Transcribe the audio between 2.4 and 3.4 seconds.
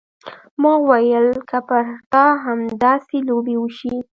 همداسې